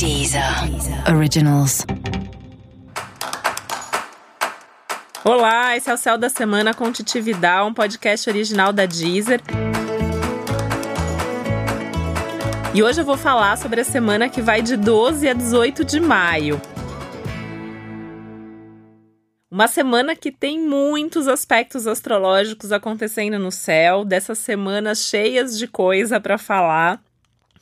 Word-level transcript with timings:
Deezer 0.00 0.42
Originals. 1.14 1.84
Olá, 5.22 5.76
esse 5.76 5.90
é 5.90 5.92
o 5.92 5.96
Céu 5.98 6.16
da 6.16 6.30
Semana 6.30 6.72
com 6.72 6.90
Titi 6.90 7.20
Vidal, 7.20 7.68
um 7.68 7.74
podcast 7.74 8.30
original 8.30 8.72
da 8.72 8.86
Deezer. 8.86 9.42
E 12.72 12.82
hoje 12.82 13.02
eu 13.02 13.04
vou 13.04 13.18
falar 13.18 13.58
sobre 13.58 13.82
a 13.82 13.84
semana 13.84 14.30
que 14.30 14.40
vai 14.40 14.62
de 14.62 14.74
12 14.74 15.28
a 15.28 15.34
18 15.34 15.84
de 15.84 16.00
maio. 16.00 16.58
Uma 19.50 19.68
semana 19.68 20.16
que 20.16 20.32
tem 20.32 20.58
muitos 20.58 21.28
aspectos 21.28 21.86
astrológicos 21.86 22.72
acontecendo 22.72 23.38
no 23.38 23.52
céu, 23.52 24.06
dessas 24.06 24.38
semanas 24.38 25.00
cheias 25.00 25.58
de 25.58 25.68
coisa 25.68 26.18
para 26.18 26.38
falar. 26.38 27.02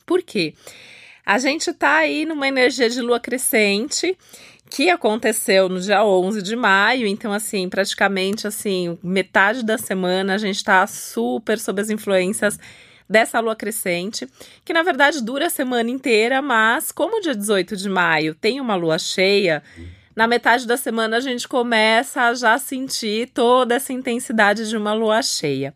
Por 0.05 0.23
quê? 0.23 0.53
A 1.29 1.37
gente 1.37 1.71
tá 1.71 1.97
aí 1.97 2.25
numa 2.25 2.47
energia 2.47 2.89
de 2.89 2.99
lua 3.01 3.19
crescente 3.19 4.17
que 4.67 4.89
aconteceu 4.89 5.69
no 5.69 5.79
dia 5.79 6.03
11 6.03 6.41
de 6.41 6.55
maio, 6.55 7.05
então 7.05 7.31
assim, 7.31 7.69
praticamente 7.69 8.47
assim, 8.47 8.97
metade 9.03 9.63
da 9.63 9.77
semana 9.77 10.33
a 10.33 10.37
gente 10.39 10.63
tá 10.63 10.87
super 10.87 11.59
sob 11.59 11.79
as 11.83 11.91
influências 11.91 12.59
dessa 13.07 13.39
lua 13.39 13.55
crescente, 13.55 14.27
que 14.65 14.73
na 14.73 14.81
verdade 14.81 15.23
dura 15.23 15.45
a 15.45 15.51
semana 15.51 15.91
inteira, 15.91 16.41
mas 16.41 16.91
como 16.91 17.17
o 17.19 17.21
dia 17.21 17.35
18 17.35 17.77
de 17.77 17.89
maio 17.89 18.33
tem 18.33 18.59
uma 18.59 18.73
lua 18.73 18.97
cheia, 18.97 19.61
na 20.15 20.27
metade 20.27 20.65
da 20.65 20.77
semana 20.77 21.17
a 21.17 21.21
gente 21.21 21.47
começa 21.47 22.23
a 22.23 22.33
já 22.33 22.57
sentir 22.57 23.29
toda 23.35 23.75
essa 23.75 23.93
intensidade 23.93 24.67
de 24.67 24.75
uma 24.75 24.93
lua 24.95 25.21
cheia. 25.21 25.75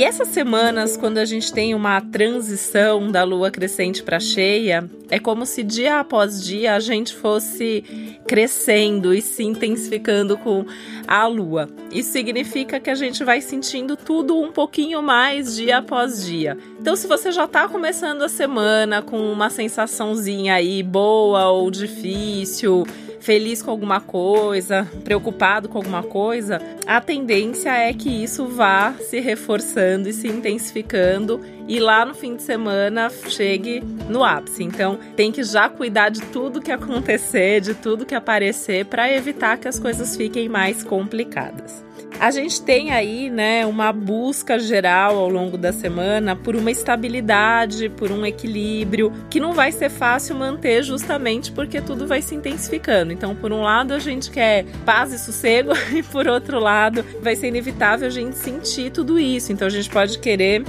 E 0.00 0.02
essas 0.02 0.28
semanas, 0.28 0.96
quando 0.96 1.18
a 1.18 1.26
gente 1.26 1.52
tem 1.52 1.74
uma 1.74 2.00
transição 2.00 3.12
da 3.12 3.22
lua 3.22 3.50
crescente 3.50 4.02
para 4.02 4.18
cheia, 4.18 4.88
é 5.10 5.18
como 5.18 5.44
se 5.44 5.62
dia 5.62 6.00
após 6.00 6.42
dia 6.42 6.74
a 6.74 6.80
gente 6.80 7.14
fosse 7.14 7.84
crescendo 8.26 9.12
e 9.12 9.20
se 9.20 9.44
intensificando 9.44 10.38
com 10.38 10.64
a 11.06 11.26
lua. 11.26 11.68
Isso 11.92 12.12
significa 12.12 12.80
que 12.80 12.88
a 12.88 12.94
gente 12.94 13.22
vai 13.22 13.42
sentindo 13.42 13.94
tudo 13.94 14.40
um 14.40 14.50
pouquinho 14.50 15.02
mais 15.02 15.54
dia 15.54 15.76
após 15.76 16.24
dia. 16.24 16.56
Então, 16.80 16.96
se 16.96 17.06
você 17.06 17.30
já 17.30 17.44
está 17.44 17.68
começando 17.68 18.22
a 18.22 18.28
semana 18.30 19.02
com 19.02 19.30
uma 19.30 19.50
sensaçãozinha 19.50 20.54
aí 20.54 20.82
boa 20.82 21.50
ou 21.50 21.70
difícil, 21.70 22.86
feliz 23.20 23.62
com 23.62 23.70
alguma 23.70 24.00
coisa, 24.00 24.88
preocupado 25.04 25.68
com 25.68 25.78
alguma 25.78 26.02
coisa, 26.02 26.60
a 26.86 27.00
tendência 27.00 27.70
é 27.70 27.92
que 27.92 28.08
isso 28.08 28.46
vá 28.46 28.94
se 28.94 29.20
reforçando 29.20 30.08
e 30.08 30.12
se 30.12 30.26
intensificando 30.26 31.40
e 31.68 31.78
lá 31.78 32.04
no 32.04 32.14
fim 32.14 32.34
de 32.34 32.42
semana 32.42 33.10
chegue 33.28 33.80
no 34.08 34.24
ápice. 34.24 34.64
Então, 34.64 34.98
tem 35.14 35.30
que 35.30 35.44
já 35.44 35.68
cuidar 35.68 36.08
de 36.08 36.22
tudo 36.22 36.60
que 36.60 36.72
acontecer, 36.72 37.60
de 37.60 37.74
tudo 37.74 38.06
que 38.06 38.14
aparecer 38.14 38.86
para 38.86 39.12
evitar 39.12 39.58
que 39.58 39.68
as 39.68 39.78
coisas 39.78 40.16
fiquem 40.16 40.48
mais 40.48 40.82
complicadas. 40.82 41.89
A 42.20 42.30
gente 42.30 42.60
tem 42.60 42.92
aí, 42.92 43.30
né, 43.30 43.64
uma 43.64 43.90
busca 43.94 44.58
geral 44.58 45.16
ao 45.16 45.30
longo 45.30 45.56
da 45.56 45.72
semana 45.72 46.36
por 46.36 46.54
uma 46.54 46.70
estabilidade, 46.70 47.88
por 47.88 48.12
um 48.12 48.26
equilíbrio, 48.26 49.10
que 49.30 49.40
não 49.40 49.54
vai 49.54 49.72
ser 49.72 49.88
fácil 49.88 50.36
manter 50.36 50.82
justamente 50.82 51.50
porque 51.50 51.80
tudo 51.80 52.06
vai 52.06 52.20
se 52.20 52.34
intensificando. 52.34 53.10
Então, 53.10 53.34
por 53.34 53.54
um 53.54 53.62
lado, 53.62 53.94
a 53.94 53.98
gente 53.98 54.30
quer 54.30 54.66
paz 54.84 55.14
e 55.14 55.18
sossego, 55.18 55.70
e 55.96 56.02
por 56.02 56.28
outro 56.28 56.60
lado, 56.60 57.02
vai 57.22 57.34
ser 57.34 57.48
inevitável 57.48 58.06
a 58.06 58.10
gente 58.10 58.36
sentir 58.36 58.90
tudo 58.90 59.18
isso. 59.18 59.50
Então, 59.50 59.66
a 59.66 59.70
gente 59.70 59.88
pode 59.88 60.18
querer 60.18 60.62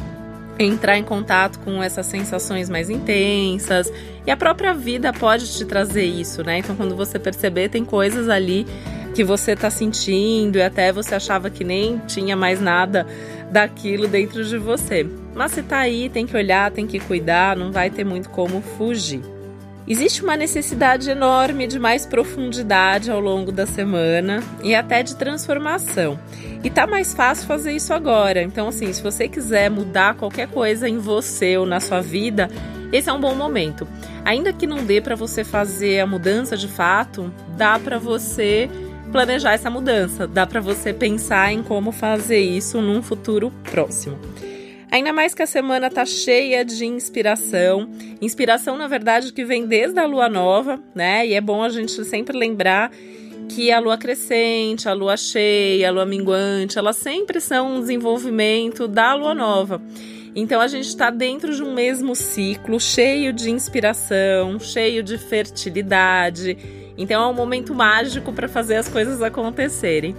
entrar 0.57 0.97
em 0.97 1.03
contato 1.03 1.59
com 1.59 1.83
essas 1.83 2.05
sensações 2.05 2.69
mais 2.69 2.89
intensas. 2.89 3.91
E 4.25 4.31
a 4.31 4.37
própria 4.37 4.73
vida 4.73 5.11
pode 5.11 5.51
te 5.51 5.65
trazer 5.65 6.05
isso, 6.05 6.43
né? 6.43 6.59
Então, 6.59 6.77
quando 6.77 6.95
você 6.95 7.19
perceber, 7.19 7.67
tem 7.67 7.83
coisas 7.83 8.29
ali 8.29 8.65
que 9.13 9.23
você 9.23 9.51
está 9.51 9.69
sentindo 9.69 10.57
e 10.57 10.61
até 10.61 10.91
você 10.91 11.15
achava 11.15 11.49
que 11.49 11.63
nem 11.63 11.99
tinha 12.07 12.35
mais 12.35 12.61
nada 12.61 13.05
daquilo 13.51 14.07
dentro 14.07 14.43
de 14.43 14.57
você. 14.57 15.05
Mas 15.35 15.51
se 15.51 15.63
tá 15.63 15.79
aí, 15.79 16.09
tem 16.09 16.25
que 16.25 16.35
olhar, 16.35 16.71
tem 16.71 16.87
que 16.87 16.99
cuidar, 16.99 17.55
não 17.55 17.71
vai 17.71 17.89
ter 17.89 18.03
muito 18.03 18.29
como 18.29 18.61
fugir. 18.61 19.21
Existe 19.87 20.23
uma 20.23 20.37
necessidade 20.37 21.09
enorme 21.09 21.67
de 21.67 21.79
mais 21.79 22.05
profundidade 22.05 23.11
ao 23.11 23.19
longo 23.19 23.51
da 23.51 23.65
semana 23.65 24.41
e 24.63 24.75
até 24.75 25.03
de 25.03 25.15
transformação. 25.15 26.19
E 26.63 26.69
tá 26.69 26.85
mais 26.85 27.13
fácil 27.13 27.47
fazer 27.47 27.73
isso 27.73 27.93
agora. 27.93 28.41
Então, 28.41 28.67
assim, 28.67 28.93
se 28.93 29.01
você 29.01 29.27
quiser 29.27 29.69
mudar 29.69 30.15
qualquer 30.15 30.47
coisa 30.47 30.87
em 30.87 30.97
você 30.97 31.57
ou 31.57 31.65
na 31.65 31.79
sua 31.79 31.99
vida, 31.99 32.49
esse 32.93 33.09
é 33.09 33.13
um 33.13 33.19
bom 33.19 33.33
momento. 33.33 33.87
Ainda 34.23 34.53
que 34.53 34.67
não 34.67 34.85
dê 34.85 35.01
para 35.01 35.15
você 35.15 35.43
fazer 35.43 35.99
a 35.99 36.07
mudança 36.07 36.55
de 36.55 36.67
fato, 36.67 37.33
dá 37.57 37.79
para 37.79 37.97
você 37.97 38.69
planejar 39.11 39.53
essa 39.53 39.69
mudança, 39.69 40.25
dá 40.25 40.47
para 40.47 40.61
você 40.61 40.93
pensar 40.93 41.51
em 41.51 41.61
como 41.61 41.91
fazer 41.91 42.39
isso 42.39 42.81
num 42.81 43.03
futuro 43.03 43.51
próximo. 43.69 44.17
Ainda 44.89 45.13
mais 45.13 45.33
que 45.33 45.41
a 45.41 45.47
semana 45.47 45.89
tá 45.89 46.05
cheia 46.05 46.65
de 46.65 46.85
inspiração. 46.85 47.89
Inspiração, 48.21 48.77
na 48.77 48.87
verdade, 48.87 49.31
que 49.31 49.45
vem 49.45 49.65
desde 49.65 49.99
a 49.99 50.05
lua 50.05 50.27
nova, 50.27 50.81
né? 50.95 51.25
E 51.27 51.33
é 51.33 51.41
bom 51.41 51.63
a 51.63 51.69
gente 51.69 52.03
sempre 52.03 52.37
lembrar 52.37 52.91
que 53.47 53.71
a 53.71 53.79
lua 53.79 53.97
crescente, 53.97 54.87
a 54.87 54.93
lua 54.93 55.15
cheia, 55.17 55.89
a 55.89 55.91
lua 55.91 56.05
minguante, 56.05 56.77
elas 56.77 56.97
sempre 56.97 57.39
são 57.39 57.75
um 57.75 57.79
desenvolvimento 57.79 58.87
da 58.87 59.13
lua 59.13 59.33
nova. 59.33 59.81
Então 60.33 60.61
a 60.61 60.67
gente 60.67 60.87
está 60.87 61.09
dentro 61.09 61.53
de 61.53 61.61
um 61.61 61.73
mesmo 61.73 62.15
ciclo, 62.15 62.79
cheio 62.79 63.33
de 63.33 63.49
inspiração, 63.49 64.57
cheio 64.59 65.03
de 65.03 65.17
fertilidade 65.17 66.80
então 67.01 67.23
é 67.23 67.27
um 67.27 67.33
momento 67.33 67.73
mágico 67.73 68.31
para 68.31 68.47
fazer 68.47 68.75
as 68.75 68.87
coisas 68.87 69.21
acontecerem. 69.21 70.15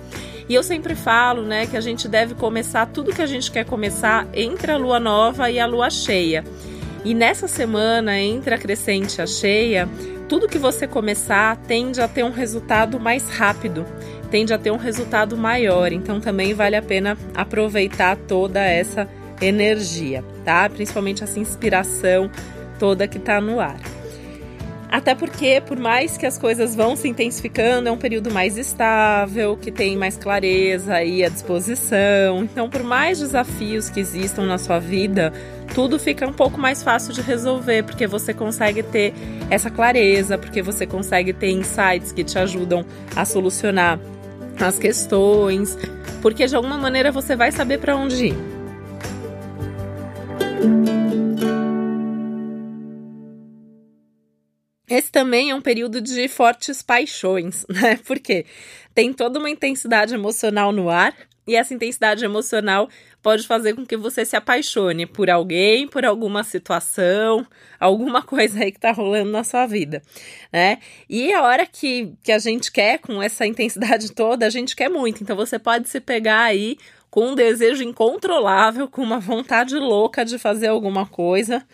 E 0.48 0.54
eu 0.54 0.62
sempre 0.62 0.94
falo, 0.94 1.42
né, 1.42 1.66
que 1.66 1.76
a 1.76 1.80
gente 1.80 2.08
deve 2.08 2.34
começar 2.34 2.86
tudo 2.86 3.12
que 3.12 3.22
a 3.22 3.26
gente 3.26 3.50
quer 3.50 3.64
começar 3.64 4.26
entre 4.34 4.72
a 4.72 4.76
lua 4.76 4.98
nova 4.98 5.50
e 5.50 5.58
a 5.58 5.66
lua 5.66 5.88
cheia. 5.88 6.44
E 7.04 7.14
nessa 7.14 7.48
semana, 7.48 8.18
entre 8.18 8.54
a 8.54 8.58
crescente 8.58 9.16
e 9.16 9.22
a 9.22 9.26
cheia, 9.26 9.88
tudo 10.28 10.48
que 10.48 10.58
você 10.58 10.86
começar 10.86 11.56
tende 11.56 12.00
a 12.00 12.08
ter 12.08 12.24
um 12.24 12.30
resultado 12.30 12.98
mais 12.98 13.28
rápido, 13.28 13.84
tende 14.30 14.52
a 14.54 14.58
ter 14.58 14.70
um 14.70 14.76
resultado 14.76 15.36
maior. 15.36 15.92
Então 15.92 16.20
também 16.20 16.54
vale 16.54 16.76
a 16.76 16.82
pena 16.82 17.18
aproveitar 17.34 18.16
toda 18.16 18.60
essa 18.60 19.08
energia, 19.40 20.24
tá? 20.44 20.68
Principalmente 20.70 21.24
essa 21.24 21.38
inspiração 21.38 22.30
toda 22.78 23.06
que 23.06 23.18
está 23.18 23.40
no 23.40 23.60
ar. 23.60 23.80
Até 24.92 25.14
porque, 25.14 25.62
por 25.66 25.78
mais 25.78 26.18
que 26.18 26.26
as 26.26 26.36
coisas 26.36 26.76
vão 26.76 26.94
se 26.96 27.08
intensificando, 27.08 27.88
é 27.88 27.90
um 27.90 27.96
período 27.96 28.30
mais 28.30 28.58
estável, 28.58 29.56
que 29.56 29.72
tem 29.72 29.96
mais 29.96 30.18
clareza 30.18 30.92
aí 30.92 31.24
à 31.24 31.30
disposição. 31.30 32.44
Então, 32.44 32.68
por 32.68 32.82
mais 32.82 33.18
desafios 33.18 33.88
que 33.88 33.98
existam 33.98 34.44
na 34.44 34.58
sua 34.58 34.78
vida, 34.78 35.32
tudo 35.74 35.98
fica 35.98 36.28
um 36.28 36.32
pouco 36.34 36.60
mais 36.60 36.82
fácil 36.82 37.14
de 37.14 37.22
resolver, 37.22 37.84
porque 37.84 38.06
você 38.06 38.34
consegue 38.34 38.82
ter 38.82 39.14
essa 39.48 39.70
clareza, 39.70 40.36
porque 40.36 40.60
você 40.60 40.86
consegue 40.86 41.32
ter 41.32 41.48
insights 41.48 42.12
que 42.12 42.22
te 42.22 42.38
ajudam 42.38 42.84
a 43.16 43.24
solucionar 43.24 43.98
as 44.60 44.78
questões, 44.78 45.74
porque 46.20 46.46
de 46.46 46.54
alguma 46.54 46.76
maneira 46.76 47.10
você 47.10 47.34
vai 47.34 47.50
saber 47.50 47.78
para 47.78 47.96
onde 47.96 48.26
ir. 48.26 48.52
Esse 54.92 55.10
também 55.10 55.48
é 55.48 55.54
um 55.54 55.60
período 55.62 56.02
de 56.02 56.28
fortes 56.28 56.82
paixões, 56.82 57.64
né? 57.72 57.98
Porque 58.04 58.44
tem 58.94 59.10
toda 59.10 59.38
uma 59.38 59.48
intensidade 59.48 60.12
emocional 60.12 60.70
no 60.70 60.90
ar 60.90 61.14
e 61.46 61.56
essa 61.56 61.72
intensidade 61.72 62.22
emocional 62.22 62.90
pode 63.22 63.46
fazer 63.46 63.74
com 63.74 63.86
que 63.86 63.96
você 63.96 64.22
se 64.22 64.36
apaixone 64.36 65.06
por 65.06 65.30
alguém, 65.30 65.88
por 65.88 66.04
alguma 66.04 66.44
situação, 66.44 67.46
alguma 67.80 68.20
coisa 68.22 68.62
aí 68.62 68.70
que 68.70 68.78
tá 68.78 68.92
rolando 68.92 69.30
na 69.30 69.42
sua 69.42 69.64
vida, 69.64 70.02
né? 70.52 70.78
E 71.08 71.32
a 71.32 71.42
hora 71.42 71.64
que, 71.64 72.12
que 72.22 72.30
a 72.30 72.38
gente 72.38 72.70
quer, 72.70 72.98
com 72.98 73.22
essa 73.22 73.46
intensidade 73.46 74.12
toda, 74.12 74.44
a 74.44 74.50
gente 74.50 74.76
quer 74.76 74.90
muito. 74.90 75.22
Então 75.22 75.34
você 75.34 75.58
pode 75.58 75.88
se 75.88 76.02
pegar 76.02 76.42
aí 76.42 76.76
com 77.10 77.28
um 77.28 77.34
desejo 77.34 77.82
incontrolável, 77.82 78.86
com 78.86 79.02
uma 79.02 79.18
vontade 79.18 79.74
louca 79.74 80.22
de 80.22 80.38
fazer 80.38 80.66
alguma 80.66 81.06
coisa 81.06 81.66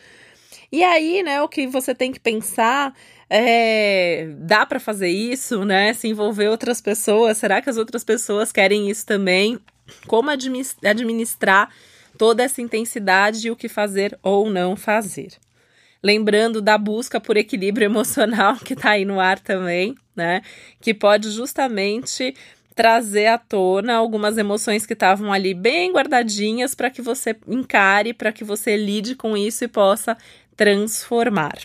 e 0.70 0.84
aí, 0.84 1.22
né, 1.22 1.40
o 1.42 1.48
que 1.48 1.66
você 1.66 1.94
tem 1.94 2.12
que 2.12 2.20
pensar 2.20 2.94
é, 3.30 4.28
dá 4.38 4.64
para 4.64 4.80
fazer 4.80 5.08
isso, 5.08 5.64
né? 5.64 5.92
Se 5.92 6.08
envolver 6.08 6.48
outras 6.48 6.80
pessoas, 6.80 7.38
será 7.38 7.60
que 7.60 7.68
as 7.68 7.76
outras 7.76 8.04
pessoas 8.04 8.52
querem 8.52 8.88
isso 8.90 9.04
também? 9.04 9.58
Como 10.06 10.30
administrar 10.30 11.70
toda 12.16 12.42
essa 12.42 12.60
intensidade 12.60 13.46
e 13.46 13.50
o 13.50 13.56
que 13.56 13.68
fazer 13.68 14.18
ou 14.22 14.50
não 14.50 14.76
fazer? 14.76 15.32
Lembrando 16.02 16.62
da 16.62 16.78
busca 16.78 17.20
por 17.20 17.36
equilíbrio 17.36 17.84
emocional 17.86 18.56
que 18.56 18.74
está 18.74 18.90
aí 18.90 19.04
no 19.04 19.20
ar 19.20 19.38
também, 19.38 19.94
né? 20.16 20.42
Que 20.80 20.94
pode 20.94 21.30
justamente 21.30 22.34
trazer 22.78 23.26
à 23.26 23.36
tona 23.36 23.94
algumas 23.94 24.38
emoções 24.38 24.86
que 24.86 24.92
estavam 24.92 25.32
ali 25.32 25.52
bem 25.52 25.92
guardadinhas 25.92 26.76
para 26.76 26.88
que 26.88 27.02
você 27.02 27.36
encare, 27.48 28.14
para 28.14 28.30
que 28.30 28.44
você 28.44 28.76
lide 28.76 29.16
com 29.16 29.36
isso 29.36 29.64
e 29.64 29.68
possa 29.68 30.16
transformar. 30.58 31.60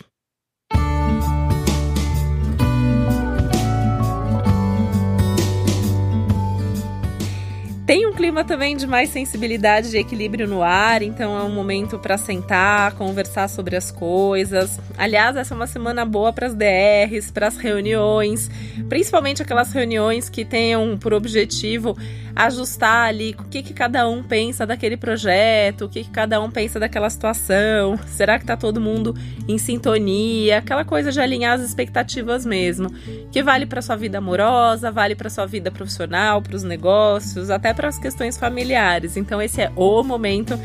Tem 7.84 8.06
um 8.06 8.12
clima 8.12 8.44
também 8.44 8.76
de 8.76 8.86
mais 8.86 9.10
sensibilidade 9.10 9.94
e 9.94 9.98
equilíbrio 9.98 10.46
no 10.46 10.62
ar, 10.62 11.02
então 11.02 11.36
é 11.36 11.42
um 11.42 11.50
momento 11.50 11.98
para 11.98 12.16
sentar, 12.16 12.92
conversar 12.94 13.48
sobre 13.48 13.74
as 13.74 13.90
coisas. 13.90 14.78
Aliás, 14.96 15.36
essa 15.36 15.52
é 15.52 15.56
uma 15.56 15.66
semana 15.66 16.04
boa 16.04 16.32
para 16.32 16.46
as 16.46 16.54
DRs, 16.54 17.32
para 17.32 17.48
as 17.48 17.56
reuniões, 17.56 18.48
principalmente 18.88 19.42
aquelas 19.42 19.72
reuniões 19.72 20.28
que 20.28 20.44
tenham 20.44 20.96
por 20.96 21.12
objetivo 21.12 21.96
ajustar 22.34 23.08
ali 23.08 23.36
o 23.38 23.44
que, 23.44 23.62
que 23.62 23.72
cada 23.72 24.08
um 24.08 24.22
pensa 24.22 24.66
daquele 24.66 24.96
projeto, 24.96 25.84
o 25.84 25.88
que, 25.88 26.04
que 26.04 26.10
cada 26.10 26.40
um 26.40 26.50
pensa 26.50 26.80
daquela 26.80 27.08
situação. 27.08 27.98
Será 28.06 28.38
que 28.38 28.44
está 28.44 28.56
todo 28.56 28.80
mundo 28.80 29.14
em 29.46 29.56
sintonia? 29.56 30.58
Aquela 30.58 30.84
coisa 30.84 31.12
de 31.12 31.20
alinhar 31.20 31.54
as 31.54 31.62
expectativas 31.62 32.44
mesmo, 32.44 32.90
que 33.30 33.42
vale 33.42 33.66
para 33.66 33.80
sua 33.80 33.96
vida 33.96 34.18
amorosa, 34.18 34.90
vale 34.90 35.14
para 35.14 35.30
sua 35.30 35.46
vida 35.46 35.70
profissional, 35.70 36.42
para 36.42 36.56
os 36.56 36.62
negócios, 36.62 37.50
até 37.50 37.72
para 37.72 37.88
as 37.88 37.98
questões 37.98 38.36
familiares. 38.36 39.16
Então, 39.16 39.40
esse 39.40 39.62
é 39.62 39.70
o 39.76 40.02
momento 40.02 40.58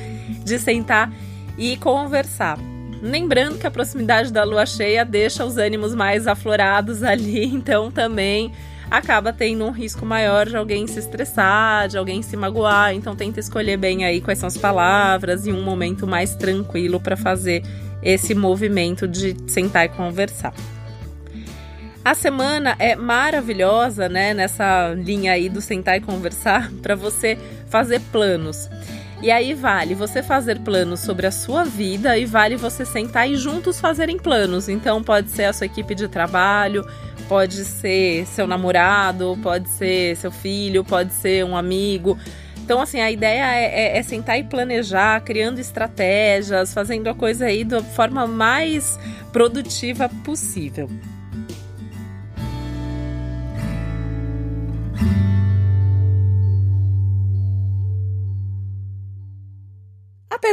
de 0.44 0.58
sentar 0.58 1.12
e 1.58 1.78
conversar. 1.78 2.58
Lembrando 3.02 3.58
que 3.58 3.68
a 3.68 3.72
proximidade 3.72 4.32
da 4.32 4.44
lua 4.44 4.66
cheia 4.66 5.06
deixa 5.06 5.46
os 5.46 5.58
ânimos 5.58 5.96
mais 5.96 6.28
aflorados 6.28 7.02
ali, 7.04 7.46
então 7.54 7.90
também 7.92 8.52
acaba 8.90 9.32
tendo 9.32 9.66
um 9.66 9.72
risco 9.72 10.06
maior 10.06 10.48
de 10.48 10.58
alguém 10.58 10.88
se 10.88 11.00
estressar, 11.00 11.88
de 11.88 11.98
alguém 11.98 12.22
se 12.22 12.36
magoar. 12.36 12.94
Então 12.94 13.16
tenta 13.16 13.40
escolher 13.40 13.78
bem 13.78 14.06
aí 14.06 14.22
quais 14.22 14.40
são 14.40 14.48
as 14.48 14.58
palavras 14.58 15.46
e 15.46 15.52
um 15.52 15.64
momento 15.64 16.08
mais 16.08 16.36
tranquilo 16.36 17.00
para 17.00 17.16
fazer 17.16 17.64
esse 18.02 18.34
movimento 18.34 19.08
de 19.08 19.36
sentar 19.48 19.86
e 19.86 19.90
conversar. 19.90 20.54
A 22.04 22.16
semana 22.16 22.76
é 22.80 22.96
maravilhosa, 22.96 24.08
né? 24.08 24.34
Nessa 24.34 24.94
linha 24.94 25.34
aí 25.34 25.50
do 25.50 25.62
sentar 25.62 25.98
e 25.98 26.02
conversar, 26.02 26.72
para 26.82 26.96
você 26.96 27.38
fazer 27.68 28.00
planos. 28.12 28.70
E 29.22 29.32
aí 29.32 29.54
vale 29.54 29.94
você 29.96 30.24
fazer 30.24 30.60
planos 30.60 31.02
sobre 31.02 31.28
a 31.28 31.32
sua 31.32 31.66
vida 31.66 32.18
e 32.18 32.26
vale 32.26 32.56
você 32.56 32.86
sentar 32.86 33.30
e 33.30 33.36
juntos 33.36 33.80
fazerem 33.80 34.18
planos. 34.18 34.70
Então 34.70 35.04
pode 35.04 35.30
ser 35.30 35.44
a 35.46 35.54
sua 35.54 35.66
equipe 35.66 35.94
de 35.94 36.08
trabalho, 36.08 36.88
pode 37.28 37.66
ser 37.66 38.26
seu 38.26 38.48
namorado, 38.48 39.38
pode 39.44 39.68
ser 39.70 40.16
seu 40.16 40.32
filho, 40.32 40.86
pode 40.86 41.14
ser 41.14 41.44
um 41.44 41.58
amigo. 41.58 42.18
Então, 42.64 42.80
assim, 42.80 43.02
a 43.02 43.12
ideia 43.12 43.52
é, 43.56 43.66
é, 43.66 43.98
é, 43.98 44.04
sentar 44.04 44.38
e 44.38 44.44
planejar, 44.44 45.20
criando 45.22 45.60
estratégias, 45.60 46.72
fazendo 46.72 47.08
a 47.08 47.16
coisa 47.16 47.46
aí 47.46 47.64
da 47.64 47.82
forma 47.82 48.28
mais 48.28 49.00
produtiva 49.34 50.08
possível. 50.24 50.88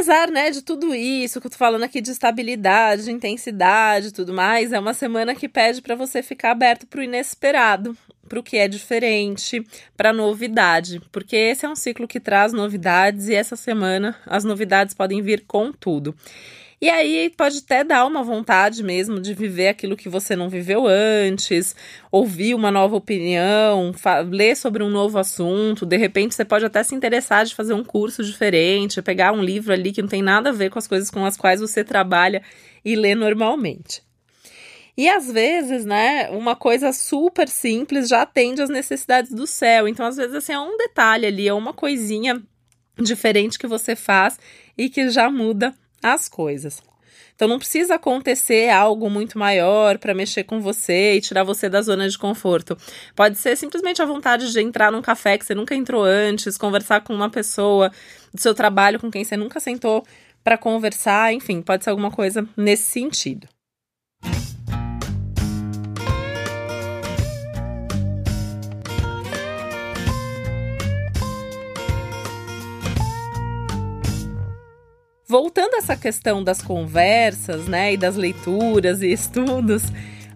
Apesar, 0.07 0.31
né, 0.31 0.49
de 0.51 0.61
tudo 0.61 0.95
isso 0.95 1.41
que 1.41 1.47
eu 1.47 1.51
tô 1.51 1.57
falando 1.57 1.83
aqui 1.83 1.99
de 1.99 2.11
estabilidade, 2.11 3.03
de 3.03 3.11
intensidade 3.11 4.13
tudo 4.13 4.33
mais, 4.33 4.71
é 4.71 4.79
uma 4.79 4.93
semana 4.93 5.35
que 5.35 5.49
pede 5.49 5.81
para 5.81 5.95
você 5.95 6.23
ficar 6.23 6.51
aberto 6.51 6.87
para 6.87 7.01
o 7.01 7.03
inesperado, 7.03 7.93
para 8.25 8.39
o 8.39 8.43
que 8.43 8.55
é 8.55 8.69
diferente, 8.69 9.61
para 9.97 10.13
novidade, 10.13 11.01
porque 11.11 11.35
esse 11.35 11.65
é 11.65 11.69
um 11.69 11.75
ciclo 11.75 12.07
que 12.07 12.21
traz 12.21 12.53
novidades 12.53 13.27
e 13.27 13.35
essa 13.35 13.57
semana 13.57 14.15
as 14.25 14.45
novidades 14.45 14.93
podem 14.93 15.21
vir 15.21 15.43
com 15.45 15.73
tudo. 15.73 16.15
E 16.79 16.91
aí 16.91 17.31
pode 17.35 17.57
até 17.57 17.83
dar 17.83 18.05
uma 18.05 18.21
vontade 18.21 18.83
mesmo 18.83 19.19
de 19.19 19.33
viver 19.33 19.69
aquilo 19.69 19.97
que 19.97 20.07
você 20.07 20.35
não 20.35 20.47
viveu 20.47 20.85
antes, 20.85 21.75
ouvir 22.11 22.53
uma 22.53 22.69
nova 22.69 22.95
opinião, 22.95 23.91
ler 24.29 24.55
sobre 24.55 24.83
um 24.83 24.89
novo 24.89 25.17
assunto. 25.17 25.87
De 25.87 25.97
repente 25.97 26.35
você 26.35 26.45
pode 26.45 26.65
até 26.65 26.83
se 26.83 26.93
interessar 26.93 27.45
de 27.45 27.55
fazer 27.55 27.73
um 27.73 27.83
curso 27.83 28.23
diferente, 28.23 29.01
pegar 29.01 29.31
um 29.31 29.41
livro 29.41 29.73
ali 29.73 29.91
que 29.91 30.03
não 30.03 30.09
tem 30.09 30.21
nada 30.21 30.49
a 30.49 30.53
ver 30.53 30.69
com 30.69 30.77
as 30.77 30.87
coisas 30.87 31.09
com 31.09 31.25
as 31.25 31.35
quais 31.35 31.59
você 31.59 31.83
trabalha 31.83 32.43
e 32.85 32.95
lê 32.95 33.15
normalmente. 33.15 34.03
E 34.95 35.09
às 35.09 35.31
vezes, 35.31 35.83
né, 35.83 36.29
uma 36.29 36.55
coisa 36.55 36.91
super 36.91 37.47
simples 37.47 38.07
já 38.07 38.21
atende 38.21 38.61
às 38.61 38.69
necessidades 38.69 39.31
do 39.31 39.47
céu. 39.47 39.87
Então, 39.87 40.05
às 40.05 40.15
vezes, 40.15 40.35
assim, 40.35 40.53
é 40.53 40.59
um 40.59 40.77
detalhe 40.77 41.25
ali, 41.25 41.47
é 41.47 41.53
uma 41.53 41.73
coisinha 41.73 42.41
diferente 42.99 43.59
que 43.59 43.67
você 43.67 43.95
faz 43.95 44.39
e 44.75 44.89
que 44.89 45.09
já 45.09 45.29
muda 45.29 45.73
as 46.01 46.27
coisas. 46.27 46.81
Então 47.35 47.47
não 47.47 47.59
precisa 47.59 47.95
acontecer 47.95 48.69
algo 48.69 49.09
muito 49.09 49.37
maior 49.37 49.99
para 49.99 50.13
mexer 50.13 50.43
com 50.43 50.59
você 50.59 51.15
e 51.15 51.21
tirar 51.21 51.43
você 51.43 51.69
da 51.69 51.83
zona 51.83 52.09
de 52.09 52.17
conforto. 52.17 52.75
Pode 53.15 53.37
ser 53.37 53.55
simplesmente 53.55 54.01
a 54.01 54.05
vontade 54.05 54.51
de 54.51 54.59
entrar 54.59 54.91
num 54.91 55.03
café 55.03 55.37
que 55.37 55.45
você 55.45 55.53
nunca 55.53 55.75
entrou 55.75 56.03
antes, 56.03 56.57
conversar 56.57 57.01
com 57.01 57.13
uma 57.13 57.29
pessoa 57.29 57.91
do 58.33 58.41
seu 58.41 58.55
trabalho 58.55 58.99
com 58.99 59.11
quem 59.11 59.23
você 59.23 59.37
nunca 59.37 59.59
sentou 59.59 60.03
para 60.43 60.57
conversar, 60.57 61.33
enfim, 61.33 61.61
pode 61.61 61.83
ser 61.83 61.91
alguma 61.91 62.09
coisa 62.09 62.47
nesse 62.55 62.83
sentido. 62.83 63.47
Voltando 75.29 75.73
a 75.73 75.79
essa 75.79 75.97
questão 75.97 76.41
das 76.41 76.61
conversas, 76.61 77.67
né, 77.67 77.91
e 77.91 77.97
das 77.97 78.15
leituras 78.15 79.01
e 79.01 79.11
estudos, 79.11 79.83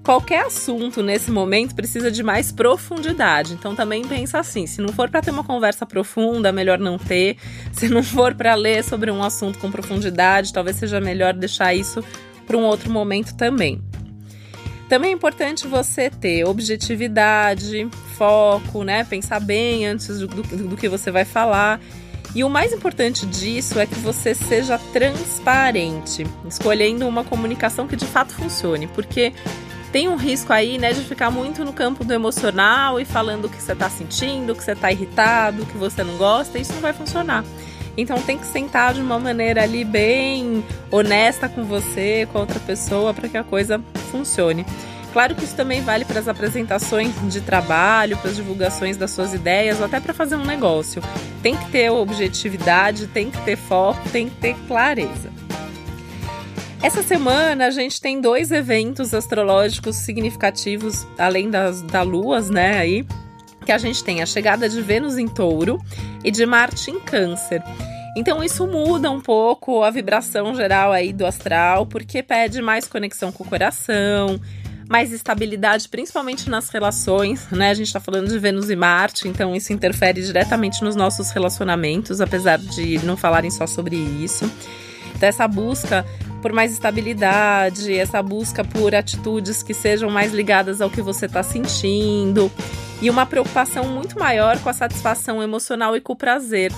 qualquer 0.03 0.47
assunto 0.47 1.01
nesse 1.01 1.31
momento 1.31 1.73
precisa 1.73 2.11
de 2.11 2.21
mais 2.21 2.51
profundidade. 2.51 3.53
Então 3.53 3.73
também 3.73 4.05
pensa 4.05 4.39
assim, 4.39 4.67
se 4.67 4.81
não 4.81 4.89
for 4.89 5.09
para 5.09 5.21
ter 5.21 5.31
uma 5.31 5.45
conversa 5.45 5.85
profunda, 5.85 6.51
melhor 6.51 6.77
não 6.77 6.97
ter. 6.97 7.37
Se 7.71 7.87
não 7.87 8.03
for 8.03 8.35
para 8.35 8.53
ler 8.53 8.83
sobre 8.83 9.09
um 9.09 9.23
assunto 9.23 9.59
com 9.59 9.71
profundidade, 9.71 10.51
talvez 10.51 10.75
seja 10.75 10.99
melhor 10.99 11.33
deixar 11.33 11.73
isso 11.73 12.03
para 12.45 12.57
um 12.57 12.63
outro 12.63 12.91
momento 12.91 13.33
também. 13.35 13.81
Também 14.91 15.11
é 15.11 15.13
importante 15.13 15.65
você 15.69 16.09
ter 16.09 16.43
objetividade, 16.43 17.87
foco, 18.17 18.83
né? 18.83 19.05
Pensar 19.05 19.39
bem 19.39 19.87
antes 19.87 20.19
do, 20.19 20.27
do, 20.27 20.43
do 20.43 20.75
que 20.75 20.89
você 20.89 21.09
vai 21.09 21.23
falar 21.23 21.79
e 22.35 22.43
o 22.43 22.49
mais 22.49 22.73
importante 22.73 23.25
disso 23.25 23.79
é 23.79 23.85
que 23.85 23.95
você 23.95 24.35
seja 24.35 24.77
transparente, 24.91 26.27
escolhendo 26.45 27.07
uma 27.07 27.23
comunicação 27.23 27.87
que 27.87 27.95
de 27.95 28.05
fato 28.05 28.33
funcione, 28.33 28.85
porque 28.87 29.31
tem 29.93 30.09
um 30.09 30.17
risco 30.17 30.51
aí, 30.51 30.77
né, 30.77 30.91
de 30.91 31.05
ficar 31.05 31.31
muito 31.31 31.63
no 31.63 31.71
campo 31.71 32.03
do 32.03 32.13
emocional 32.13 32.99
e 32.99 33.05
falando 33.05 33.45
o 33.45 33.49
que 33.49 33.61
você 33.61 33.71
está 33.71 33.89
sentindo, 33.89 34.53
que 34.53 34.61
você 34.61 34.73
está 34.73 34.91
irritado, 34.91 35.65
que 35.67 35.77
você 35.77 36.03
não 36.03 36.17
gosta, 36.17 36.59
isso 36.59 36.73
não 36.73 36.81
vai 36.81 36.91
funcionar. 36.91 37.45
Então 37.97 38.21
tem 38.21 38.37
que 38.37 38.45
sentar 38.45 38.93
de 38.93 39.01
uma 39.01 39.19
maneira 39.19 39.63
ali 39.63 39.83
bem 39.83 40.63
honesta 40.89 41.49
com 41.49 41.63
você, 41.63 42.27
com 42.31 42.37
a 42.37 42.41
outra 42.41 42.59
pessoa, 42.59 43.13
para 43.13 43.27
que 43.27 43.37
a 43.37 43.43
coisa 43.43 43.81
funcione. 44.11 44.65
Claro 45.13 45.35
que 45.35 45.43
isso 45.43 45.55
também 45.55 45.81
vale 45.81 46.05
para 46.05 46.19
as 46.19 46.27
apresentações 46.27 47.13
de 47.31 47.41
trabalho, 47.41 48.17
para 48.17 48.29
as 48.29 48.35
divulgações 48.37 48.95
das 48.95 49.11
suas 49.11 49.33
ideias 49.33 49.79
ou 49.79 49.85
até 49.85 49.99
para 49.99 50.13
fazer 50.13 50.35
um 50.35 50.45
negócio. 50.45 51.01
Tem 51.43 51.55
que 51.55 51.69
ter 51.69 51.89
objetividade, 51.89 53.07
tem 53.07 53.29
que 53.29 53.41
ter 53.41 53.57
foco, 53.57 53.99
tem 54.09 54.29
que 54.29 54.35
ter 54.37 54.55
clareza. 54.67 55.29
Essa 56.81 57.03
semana 57.03 57.67
a 57.67 57.71
gente 57.71 58.01
tem 58.01 58.19
dois 58.21 58.51
eventos 58.51 59.13
astrológicos 59.13 59.97
significativos, 59.97 61.05
além 61.17 61.49
das 61.49 61.81
da 61.83 62.01
luas, 62.01 62.49
né, 62.49 62.79
aí, 62.79 63.05
que 63.65 63.71
a 63.71 63.77
gente 63.77 64.03
tem 64.03 64.21
a 64.21 64.25
chegada 64.25 64.67
de 64.67 64.81
Vênus 64.81 65.17
em 65.17 65.27
Touro 65.27 65.79
e 66.23 66.31
de 66.31 66.45
Marte 66.45 66.91
em 66.91 66.99
Câncer. 66.99 67.63
Então 68.15 68.43
isso 68.43 68.67
muda 68.67 69.09
um 69.09 69.21
pouco 69.21 69.83
a 69.83 69.89
vibração 69.89 70.53
geral 70.53 70.91
aí 70.91 71.13
do 71.13 71.25
astral, 71.25 71.85
porque 71.85 72.21
pede 72.21 72.61
mais 72.61 72.87
conexão 72.87 73.31
com 73.31 73.43
o 73.43 73.47
coração, 73.47 74.39
mais 74.89 75.13
estabilidade, 75.13 75.87
principalmente 75.87 76.49
nas 76.49 76.69
relações, 76.69 77.47
né? 77.49 77.69
A 77.69 77.73
gente 77.73 77.87
está 77.87 78.01
falando 78.01 78.27
de 78.27 78.37
Vênus 78.37 78.69
e 78.69 78.75
Marte, 78.75 79.29
então 79.29 79.55
isso 79.55 79.71
interfere 79.71 80.21
diretamente 80.21 80.83
nos 80.83 80.95
nossos 80.95 81.31
relacionamentos, 81.31 82.19
apesar 82.19 82.57
de 82.57 82.99
não 83.05 83.15
falarem 83.15 83.49
só 83.49 83.65
sobre 83.65 83.95
isso. 83.95 84.51
Então, 85.15 85.29
essa 85.29 85.47
busca 85.47 86.05
por 86.41 86.51
mais 86.51 86.73
estabilidade, 86.73 87.95
essa 87.95 88.21
busca 88.21 88.63
por 88.63 88.95
atitudes 88.95 89.61
que 89.61 89.73
sejam 89.73 90.09
mais 90.09 90.33
ligadas 90.33 90.81
ao 90.81 90.89
que 90.89 91.01
você 91.01 91.27
está 91.27 91.43
sentindo 91.43 92.51
e 93.01 93.09
uma 93.09 93.25
preocupação 93.25 93.85
muito 93.85 94.17
maior 94.19 94.59
com 94.59 94.69
a 94.69 94.73
satisfação 94.73 95.41
emocional 95.41 95.95
e 95.95 96.01
com 96.01 96.13
o 96.13 96.15
prazer. 96.15 96.71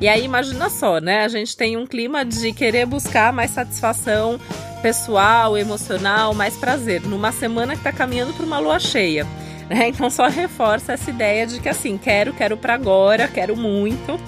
E 0.00 0.08
aí, 0.08 0.24
imagina 0.24 0.68
só, 0.68 1.00
né? 1.00 1.24
A 1.24 1.28
gente 1.28 1.56
tem 1.56 1.76
um 1.76 1.86
clima 1.86 2.24
de 2.24 2.52
querer 2.52 2.86
buscar 2.86 3.32
mais 3.32 3.50
satisfação 3.52 4.38
pessoal, 4.82 5.56
emocional, 5.56 6.34
mais 6.34 6.56
prazer. 6.56 7.00
Numa 7.02 7.32
semana 7.32 7.72
que 7.72 7.80
está 7.80 7.92
caminhando 7.92 8.34
para 8.34 8.44
uma 8.44 8.58
lua 8.58 8.78
cheia. 8.78 9.24
Né? 9.68 9.88
Então 9.94 10.10
só 10.10 10.28
reforça 10.28 10.92
essa 10.92 11.08
ideia 11.08 11.46
de 11.46 11.58
que 11.58 11.68
assim, 11.68 11.96
quero, 11.96 12.34
quero 12.34 12.56
para 12.56 12.74
agora, 12.74 13.26
quero 13.26 13.56
muito. 13.56 14.20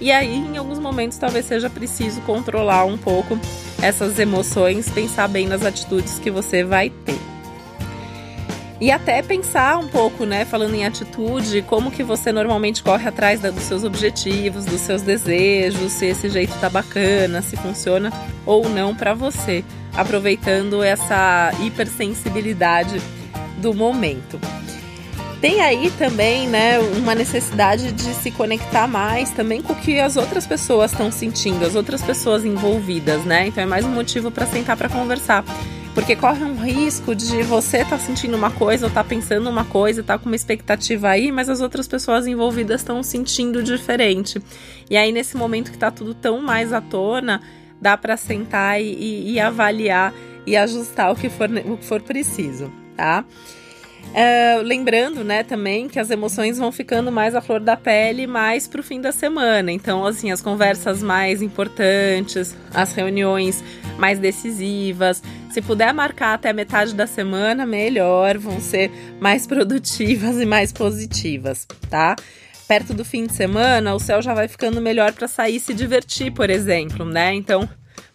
E 0.00 0.12
aí, 0.12 0.36
em 0.36 0.56
alguns 0.56 0.78
momentos, 0.78 1.18
talvez 1.18 1.46
seja 1.46 1.70
preciso 1.70 2.20
controlar 2.20 2.84
um 2.84 2.98
pouco 2.98 3.38
essas 3.82 4.18
emoções, 4.18 4.90
pensar 4.90 5.26
bem 5.26 5.46
nas 5.46 5.64
atitudes 5.64 6.18
que 6.18 6.30
você 6.30 6.62
vai 6.62 6.90
ter. 6.90 7.18
E 8.80 8.90
até 8.90 9.22
pensar 9.22 9.78
um 9.78 9.88
pouco, 9.88 10.26
né, 10.26 10.44
falando 10.44 10.74
em 10.74 10.84
atitude, 10.84 11.62
como 11.62 11.90
que 11.90 12.02
você 12.02 12.30
normalmente 12.30 12.82
corre 12.82 13.08
atrás 13.08 13.40
dos 13.40 13.62
seus 13.62 13.84
objetivos, 13.84 14.66
dos 14.66 14.82
seus 14.82 15.00
desejos, 15.00 15.92
se 15.92 16.06
esse 16.06 16.28
jeito 16.28 16.54
tá 16.60 16.68
bacana, 16.68 17.40
se 17.40 17.56
funciona 17.56 18.12
ou 18.44 18.68
não 18.68 18.94
para 18.94 19.14
você, 19.14 19.64
aproveitando 19.94 20.82
essa 20.82 21.52
hipersensibilidade 21.64 23.00
do 23.56 23.72
momento. 23.72 24.38
Tem 25.40 25.60
aí 25.60 25.90
também, 25.92 26.46
né, 26.46 26.78
uma 26.78 27.14
necessidade 27.14 27.92
de 27.92 28.14
se 28.14 28.30
conectar 28.30 28.86
mais 28.86 29.30
também 29.30 29.62
com 29.62 29.72
o 29.72 29.76
que 29.76 29.98
as 30.00 30.16
outras 30.16 30.46
pessoas 30.46 30.92
estão 30.92 31.10
sentindo, 31.10 31.64
as 31.64 31.74
outras 31.74 32.02
pessoas 32.02 32.44
envolvidas, 32.44 33.24
né? 33.24 33.46
Então 33.46 33.62
é 33.62 33.66
mais 33.66 33.84
um 33.84 33.90
motivo 33.90 34.30
para 34.30 34.46
sentar 34.46 34.76
para 34.76 34.88
conversar. 34.88 35.44
Porque 35.96 36.14
corre 36.14 36.44
um 36.44 36.62
risco 36.62 37.14
de 37.14 37.42
você 37.42 37.78
estar 37.78 37.96
tá 37.96 37.98
sentindo 37.98 38.36
uma 38.36 38.50
coisa 38.50 38.84
ou 38.84 38.92
tá 38.92 39.02
pensando 39.02 39.48
uma 39.48 39.64
coisa, 39.64 40.02
tá 40.02 40.18
com 40.18 40.26
uma 40.26 40.36
expectativa 40.36 41.08
aí, 41.08 41.32
mas 41.32 41.48
as 41.48 41.62
outras 41.62 41.88
pessoas 41.88 42.26
envolvidas 42.26 42.82
estão 42.82 43.02
sentindo 43.02 43.62
diferente. 43.62 44.38
E 44.90 44.96
aí, 44.98 45.10
nesse 45.10 45.38
momento 45.38 45.72
que 45.72 45.78
tá 45.78 45.90
tudo 45.90 46.12
tão 46.12 46.42
mais 46.42 46.70
à 46.74 46.82
tona, 46.82 47.40
dá 47.80 47.96
para 47.96 48.14
sentar 48.18 48.78
e, 48.78 48.92
e, 48.92 49.32
e, 49.32 49.40
avaliar 49.40 50.12
e 50.46 50.54
ajustar 50.54 51.10
o 51.10 51.16
que 51.16 51.30
for, 51.30 51.48
o 51.64 51.78
que 51.78 51.84
for 51.86 52.02
preciso, 52.02 52.70
tá? 52.94 53.24
Uh, 54.12 54.62
lembrando, 54.62 55.22
né, 55.22 55.42
também 55.42 55.88
que 55.88 55.98
as 55.98 56.10
emoções 56.10 56.56
vão 56.56 56.72
ficando 56.72 57.12
mais 57.12 57.34
à 57.34 57.42
flor 57.42 57.60
da 57.60 57.76
pele 57.76 58.26
mais 58.26 58.66
pro 58.66 58.82
fim 58.82 58.98
da 59.00 59.12
semana. 59.12 59.70
Então, 59.70 60.06
assim, 60.06 60.30
as 60.30 60.40
conversas 60.40 61.02
mais 61.02 61.42
importantes, 61.42 62.56
as 62.72 62.92
reuniões 62.92 63.62
mais 63.98 64.18
decisivas. 64.18 65.22
Se 65.50 65.60
puder 65.60 65.92
marcar 65.92 66.34
até 66.34 66.52
metade 66.52 66.94
da 66.94 67.06
semana, 67.06 67.66
melhor, 67.66 68.38
vão 68.38 68.60
ser 68.60 68.90
mais 69.20 69.46
produtivas 69.46 70.36
e 70.40 70.46
mais 70.46 70.72
positivas, 70.72 71.66
tá? 71.90 72.16
Perto 72.66 72.92
do 72.92 73.04
fim 73.04 73.26
de 73.26 73.32
semana, 73.32 73.94
o 73.94 74.00
céu 74.00 74.20
já 74.20 74.34
vai 74.34 74.48
ficando 74.48 74.80
melhor 74.80 75.12
para 75.12 75.28
sair 75.28 75.56
e 75.56 75.60
se 75.60 75.72
divertir, 75.72 76.32
por 76.32 76.50
exemplo, 76.50 77.04
né? 77.04 77.32
Então, 77.34 77.68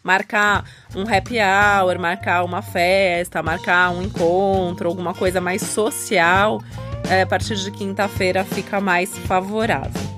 marcar 0.03 0.65
um 0.96 1.01
happy 1.01 1.38
hour, 1.39 2.00
marcar 2.00 2.43
uma 2.43 2.62
festa, 2.62 3.41
marcar 3.41 3.91
um 3.91 4.01
encontro, 4.01 4.88
alguma 4.88 5.13
coisa 5.13 5.39
mais 5.39 5.62
social, 5.62 6.62
é, 7.10 7.22
a 7.22 7.27
partir 7.27 7.55
de 7.55 7.72
quinta-feira 7.72 8.43
fica 8.43 8.79
mais 8.79 9.17
favorável. 9.20 10.12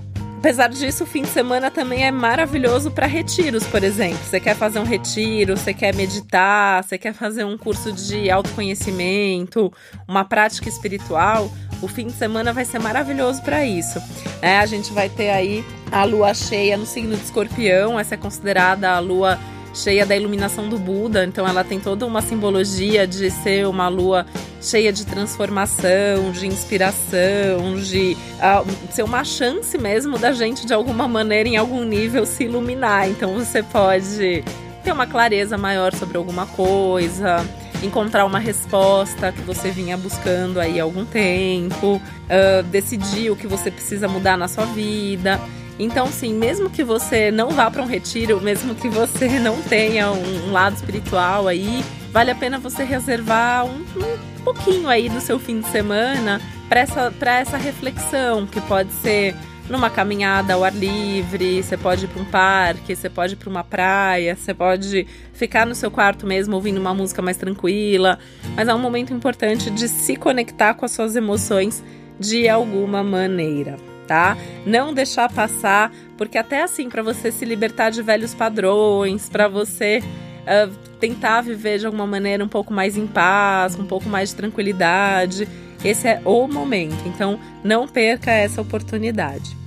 Apesar 0.44 0.68
disso, 0.68 1.06
o 1.06 1.08
fim 1.08 1.22
de 1.22 1.30
semana 1.30 1.72
também 1.72 2.04
é 2.04 2.12
maravilhoso 2.12 2.92
para 2.92 3.08
retiros, 3.08 3.66
por 3.66 3.82
exemplo. 3.82 4.18
Você 4.26 4.42
quer 4.42 4.58
fazer 4.58 4.78
um 4.78 4.84
retiro, 4.84 5.56
você 5.56 5.74
quer 5.74 5.96
meditar, 5.96 6.84
você 6.84 6.98
quer 6.98 7.14
fazer 7.14 7.46
um 7.46 7.58
curso 7.58 7.94
de 7.94 8.30
autoconhecimento, 8.30 9.72
uma 10.06 10.26
prática 10.26 10.68
espiritual. 10.68 11.50
O 11.82 11.88
fim 11.88 12.08
de 12.08 12.14
semana 12.14 12.52
vai 12.52 12.66
ser 12.66 12.78
maravilhoso 12.78 13.42
para 13.42 13.66
isso. 13.66 14.02
É, 14.42 14.60
a 14.60 14.66
gente 14.66 14.92
vai 14.92 15.08
ter 15.08 15.30
aí 15.30 15.64
a 15.90 16.04
lua 16.04 16.34
cheia 16.34 16.76
no 16.76 16.86
signo 16.86 17.16
de 17.16 17.24
escorpião, 17.24 17.98
essa 17.98 18.16
é 18.16 18.18
considerada 18.18 18.92
a 18.92 19.00
lua 19.00 19.40
cheia 19.74 20.06
da 20.06 20.16
iluminação 20.16 20.70
do 20.70 20.78
Buda, 20.78 21.26
então 21.26 21.48
ela 21.48 21.64
tem 21.64 21.80
toda 21.80 22.06
uma 22.06 22.22
simbologia 22.22 23.08
de 23.08 23.32
ser 23.32 23.68
uma 23.68 23.88
lua 23.88 24.26
cheia 24.62 24.94
de 24.94 25.06
transformação, 25.06 26.32
de 26.32 26.48
inspiração, 26.48 27.76
de 27.82 28.16
uh, 28.38 28.92
ser 28.92 29.04
uma 29.04 29.24
chance 29.24 29.78
mesmo 29.78 30.18
da 30.18 30.32
gente 30.32 30.66
de 30.66 30.74
alguma 30.74 31.08
maneira, 31.08 31.50
em 31.50 31.58
algum 31.58 31.84
nível, 31.84 32.26
se 32.26 32.46
iluminar. 32.46 33.10
Então 33.10 33.34
você 33.34 33.64
pode 33.64 34.44
ter 34.84 34.92
uma 34.92 35.08
clareza 35.08 35.58
maior 35.58 35.94
sobre 35.94 36.18
alguma 36.18 36.46
coisa, 36.46 37.46
encontrar 37.82 38.26
uma 38.26 38.40
resposta 38.40 39.32
que 39.32 39.42
você 39.42 39.72
vinha 39.72 39.98
buscando 39.98 40.60
aí 40.60 40.80
há 40.80 40.84
algum 40.84 41.06
tempo, 41.06 41.96
uh, 41.96 42.64
decidir 42.64 43.32
o 43.32 43.36
que 43.36 43.48
você 43.48 43.72
precisa 43.72 44.08
mudar 44.08 44.38
na 44.38 44.48
sua 44.48 44.66
vida. 44.66 45.40
Então, 45.80 46.08
sim, 46.08 46.34
mesmo 46.34 46.70
que 46.70 46.84
você 46.84 47.32
não 47.32 47.50
vá 47.50 47.70
para 47.70 47.82
um 47.82 47.88
retiro, 47.88 48.40
mesmo 48.40 48.76
que 48.76 48.88
você 48.90 49.28
não 49.40 49.62
tenha 49.62 50.12
um, 50.12 50.48
um, 50.48 50.52
lado 50.52 50.76
espiritual 50.76 51.48
aí, 51.48 51.84
vale 52.12 52.32
a 52.32 52.36
pena 52.36 52.60
você 52.60 52.84
reservar 52.84 53.66
um, 53.66 53.80
um 53.80 54.44
pouquinho 54.44 54.88
aí 54.88 55.10
do 55.10 55.20
seu 55.20 55.40
fim 55.40 55.62
de 55.62 55.68
semana 55.68 56.40
para 56.70 56.82
essa, 56.82 57.14
essa 57.26 57.58
reflexão, 57.58 58.46
que 58.46 58.62
pode 58.62 58.92
ser 58.94 59.36
numa 59.70 59.90
caminhada 59.90 60.54
ao 60.54 60.64
ar 60.64 60.74
livre, 60.74 61.64
você 61.64 61.78
pode 61.78 62.06
ir 62.06 62.08
para 62.10 62.22
um 62.22 62.26
parque, 62.26 62.96
você 62.96 63.10
pode 63.10 63.34
ir 63.34 63.36
para 63.38 63.50
uma 63.50 63.64
praia, 63.64 64.36
você 64.36 64.54
pode 64.54 65.08
ficar 65.34 65.66
no 65.66 65.74
seu 65.74 65.90
quarto 65.90 66.28
mesmo 66.28 66.54
ouvindo 66.56 66.80
uma 66.80 66.94
música 66.94 67.22
mais 67.22 67.38
tranquila, 67.38 68.20
mas 68.56 68.68
é 68.68 68.76
um 68.76 68.80
momento 68.80 69.14
importante 69.14 69.72
de 69.72 69.88
se 69.88 70.18
conectar 70.18 70.74
com 70.74 70.86
as 70.86 70.92
suas 70.92 71.16
emoções 71.16 71.82
de 72.20 72.48
alguma 72.50 73.02
maneira 73.04 73.93
tá? 74.08 74.38
Não 74.66 74.94
deixar 74.94 75.32
passar, 75.32 75.92
porque 76.18 76.38
até 76.38 76.64
assim, 76.64 76.90
para 76.90 77.02
você 77.02 77.32
se 77.32 77.46
libertar 77.46 77.90
de 77.90 78.02
velhos 78.02 78.34
padrões, 78.34 79.30
para 79.30 79.48
você 79.48 80.02
uh, 80.44 80.72
tentar 81.00 81.42
viver 81.42 81.80
de 81.80 81.86
alguma 81.86 82.08
maneira 82.08 82.44
um 82.44 82.48
pouco 82.48 82.74
mais 82.74 82.98
em 82.98 83.08
paz, 83.08 83.78
um 83.78 83.86
pouco 83.86 84.08
mais 84.08 84.30
de 84.30 84.36
tranquilidade, 84.36 85.48
esse 85.84 86.08
é 86.08 86.22
o 86.24 86.48
momento. 86.48 87.08
Então, 87.08 87.40
não 87.64 87.88
perca 87.88 88.32
essa 88.32 88.62
oportunidade. 88.62 89.63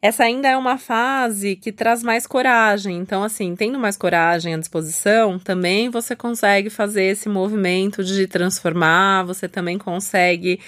Essa 0.00 0.24
ainda 0.24 0.48
é 0.48 0.56
uma 0.56 0.76
fase 0.76 1.56
que 1.56 1.72
traz 1.72 2.02
mais 2.02 2.26
coragem. 2.26 2.98
Então, 2.98 3.24
assim, 3.24 3.56
tendo 3.56 3.78
mais 3.78 3.96
coragem 3.96 4.54
à 4.54 4.58
disposição, 4.58 5.38
também 5.38 5.88
você 5.88 6.14
consegue 6.14 6.68
fazer 6.68 7.04
esse 7.04 7.28
movimento 7.28 8.04
de 8.04 8.26
transformar, 8.26 9.24
você 9.24 9.48
também 9.48 9.78
consegue 9.78 10.60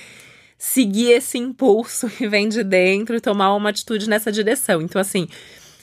seguir 0.57 1.13
esse 1.13 1.39
impulso 1.39 2.09
que 2.17 2.27
vem 2.27 2.49
de 2.49 2.65
dentro 2.65 3.15
e 3.15 3.21
tomar 3.21 3.55
uma 3.55 3.71
atitude 3.71 4.09
nessa 4.09 4.33
direção. 4.33 4.81
Então, 4.81 5.01
assim, 5.01 5.29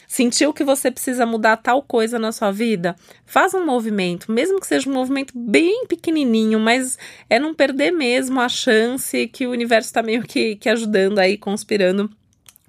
sentiu 0.08 0.52
que 0.52 0.64
você 0.64 0.90
precisa 0.92 1.26
mudar 1.26 1.58
tal 1.58 1.84
coisa 1.84 2.18
na 2.18 2.32
sua 2.32 2.52
vida, 2.52 2.96
faz 3.26 3.54
um 3.54 3.66
movimento, 3.66 4.32
mesmo 4.32 4.60
que 4.60 4.68
seja 4.68 4.90
um 4.90 4.94
movimento 4.94 5.34
bem 5.38 5.86
pequenininho, 5.88 6.60
mas 6.60 6.98
é 7.30 7.40
não 7.40 7.54
perder 7.54 7.92
mesmo 7.92 8.42
a 8.42 8.50
chance 8.50 9.28
que 9.28 9.48
o 9.48 9.52
universo 9.52 9.88
está 9.88 10.04
meio 10.04 10.24
que, 10.24 10.56
que 10.56 10.68
ajudando 10.68 11.20
aí, 11.20 11.38
conspirando 11.38 12.10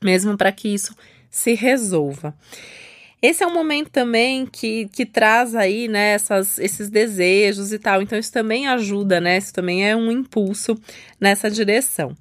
mesmo 0.03 0.37
para 0.37 0.53
que 0.53 0.69
isso 0.69 0.95
se 1.31 1.55
resolva. 1.55 2.35
Esse 3.21 3.43
é 3.43 3.47
um 3.47 3.55
momento 3.55 3.91
também 3.91 4.47
que, 4.47 4.89
que 4.93 5.07
traz 5.07 5.55
aí, 5.55 5.89
né, 5.89 6.11
essas, 6.11 6.59
esses 6.59 6.91
desejos 6.91 7.73
e 7.73 7.79
tal. 7.79 8.03
Então, 8.03 8.19
isso 8.19 8.33
também 8.33 8.69
ajuda, 8.69 9.21
né? 9.21 9.39
Isso 9.39 9.53
também 9.53 9.89
é 9.89 9.97
um 9.97 10.13
impulso 10.13 10.79
nessa 11.19 11.51
direção. 11.51 12.15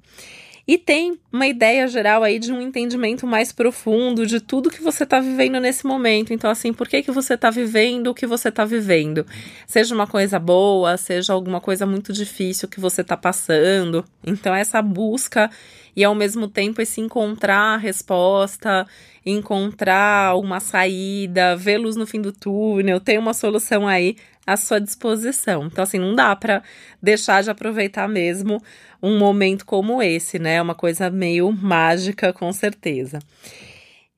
E 0.68 0.76
tem 0.76 1.16
uma 1.32 1.46
ideia 1.46 1.86
geral 1.86 2.24
aí 2.24 2.40
de 2.40 2.52
um 2.52 2.60
entendimento 2.60 3.24
mais 3.24 3.52
profundo 3.52 4.26
de 4.26 4.40
tudo 4.40 4.68
que 4.68 4.82
você 4.82 5.04
está 5.04 5.20
vivendo 5.20 5.60
nesse 5.60 5.86
momento. 5.86 6.32
Então, 6.32 6.50
assim, 6.50 6.72
por 6.72 6.88
que, 6.88 7.02
que 7.02 7.12
você 7.12 7.34
está 7.34 7.50
vivendo 7.50 8.08
o 8.08 8.14
que 8.14 8.26
você 8.26 8.48
está 8.48 8.64
vivendo? 8.64 9.24
Seja 9.64 9.94
uma 9.94 10.08
coisa 10.08 10.40
boa, 10.40 10.96
seja 10.96 11.32
alguma 11.32 11.60
coisa 11.60 11.86
muito 11.86 12.12
difícil 12.12 12.68
que 12.68 12.80
você 12.80 13.02
está 13.02 13.16
passando. 13.16 14.04
Então, 14.26 14.52
essa 14.52 14.82
busca 14.82 15.48
e 15.94 16.02
ao 16.02 16.16
mesmo 16.16 16.48
tempo 16.48 16.82
esse 16.82 17.00
encontrar 17.00 17.74
a 17.74 17.76
resposta, 17.76 18.86
encontrar 19.24 20.36
uma 20.36 20.58
saída, 20.58 21.56
ver 21.56 21.78
luz 21.78 21.94
no 21.94 22.06
fim 22.06 22.20
do 22.20 22.32
túnel, 22.32 23.00
ter 23.00 23.18
uma 23.18 23.32
solução 23.32 23.86
aí 23.86 24.16
à 24.46 24.56
sua 24.56 24.80
disposição. 24.80 25.66
Então, 25.66 25.82
assim, 25.82 25.98
não 25.98 26.14
dá 26.14 26.34
para 26.36 26.62
deixar 27.02 27.42
de 27.42 27.50
aproveitar 27.50 28.08
mesmo 28.08 28.62
um 29.02 29.18
momento 29.18 29.66
como 29.66 30.02
esse, 30.02 30.38
né? 30.38 30.54
É 30.56 30.62
uma 30.62 30.74
coisa 30.74 31.10
meio 31.10 31.50
mágica, 31.52 32.32
com 32.32 32.52
certeza. 32.52 33.18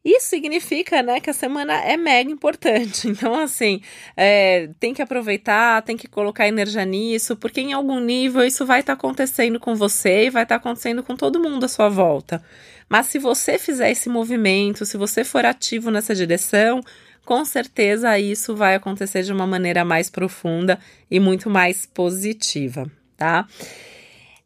Isso 0.04 0.28
significa, 0.28 1.02
né, 1.02 1.20
que 1.20 1.28
a 1.28 1.34
semana 1.34 1.74
é 1.74 1.96
mega 1.96 2.30
importante. 2.30 3.08
Então, 3.18 3.34
assim, 3.34 3.80
é, 4.16 4.70
tem 4.78 4.94
que 4.94 5.02
aproveitar, 5.02 5.82
tem 5.82 5.96
que 5.96 6.06
colocar 6.06 6.46
energia 6.46 6.84
nisso, 6.84 7.36
porque 7.36 7.60
em 7.60 7.72
algum 7.72 7.98
nível 8.00 8.44
isso 8.44 8.64
vai 8.64 8.80
estar 8.80 8.94
tá 8.94 8.98
acontecendo 8.98 9.58
com 9.58 9.74
você 9.74 10.26
e 10.26 10.30
vai 10.30 10.44
estar 10.44 10.58
tá 10.58 10.60
acontecendo 10.60 11.02
com 11.02 11.16
todo 11.16 11.40
mundo 11.40 11.64
à 11.64 11.68
sua 11.68 11.88
volta. 11.88 12.42
Mas 12.88 13.06
se 13.06 13.18
você 13.18 13.58
fizer 13.58 13.90
esse 13.90 14.08
movimento, 14.08 14.86
se 14.86 14.96
você 14.96 15.24
for 15.24 15.44
ativo 15.44 15.90
nessa 15.90 16.14
direção, 16.14 16.80
com 17.28 17.44
certeza 17.44 18.18
isso 18.18 18.56
vai 18.56 18.74
acontecer 18.74 19.22
de 19.22 19.30
uma 19.30 19.46
maneira 19.46 19.84
mais 19.84 20.08
profunda 20.08 20.80
e 21.10 21.20
muito 21.20 21.50
mais 21.50 21.84
positiva, 21.84 22.90
tá? 23.18 23.46